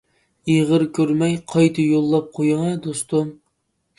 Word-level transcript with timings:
ئېغىر 0.53 0.85
كۆرمەي 0.99 1.35
قايتا 1.51 1.85
يوللاپ 1.89 2.31
قويۇڭە 2.39 2.71
دوستۇم. 2.87 3.29